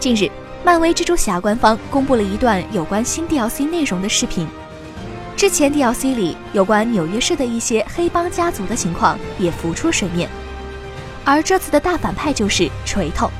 [0.00, 0.30] 近日，
[0.64, 4.48] 漫威蜘蛛侠官方公布了一段有关新 DLC 内容的视频。
[5.36, 10.26] 之前 DLC 里有关纽约市的一些黑帮家族的情况也浮出水面，
[11.22, 13.30] 而这次的大反派就是锤头，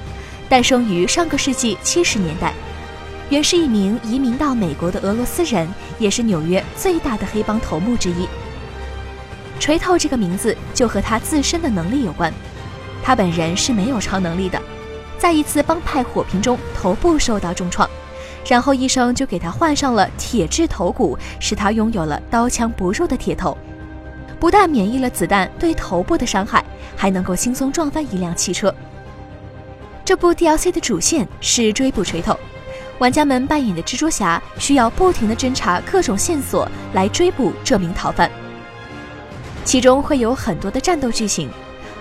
[0.51, 2.53] 诞生于上个世纪七十年代，
[3.31, 5.67] 原是一名移民到美国的俄罗斯人，
[5.99, 8.29] 也是纽约最大的黑帮头目之一。
[9.59, 12.31] 锤头这个名字就和他自身的能力有关，
[13.03, 14.61] 他本人是没有超能力的。
[15.21, 17.89] 在一次帮派火拼中，头部受到重创，
[18.47, 23.55] 然后医生就给他换上了铁质头骨，使他拥有了刀枪不入的铁头，
[24.41, 26.65] 不但免疫了子弹对头部的伤害，
[26.97, 28.75] 还能够轻松撞翻一辆汽车。
[30.07, 32.35] 这部 DLC 的主线是追捕锤头，
[32.99, 38.31] 玩家们扮演的蜘蛛侠需要不停地侦查各种线索来追捕这名逃犯，
[39.67, 41.51] 其中会有很多的战斗剧情。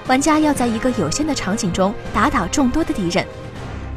[0.09, 3.23] 玩家要在一个有限的场景中打倒众多的敌人，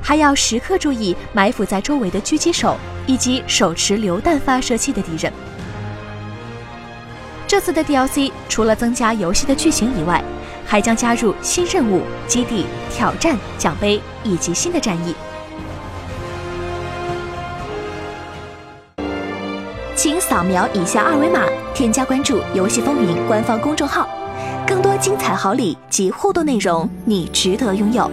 [0.02, 5.32] 还要时刻注意埋伏在周围的狙击手以及手持榴弹发射器的敌人。
[7.48, 10.22] 这次的 DLC 除了增加游戏的剧情以外，
[10.66, 15.14] 还将加入新任务、基地、挑战、奖杯以及新的战役。
[19.96, 21.40] 请扫描以下二维码，
[21.72, 24.06] 添加关注“游戏风云”官方公众号。
[24.66, 28.10] 更多精彩好礼及互动内容，你值得拥有。